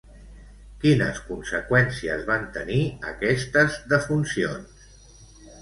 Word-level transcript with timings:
Quines 0.85 1.19
conseqüències 1.25 2.25
van 2.31 2.47
tenir 2.57 2.81
aquestes 3.13 3.79
defuncions? 3.95 4.91